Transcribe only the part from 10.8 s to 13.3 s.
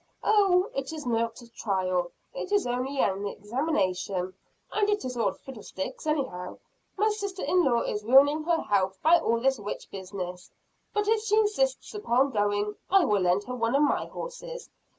But if she insists upon going, I will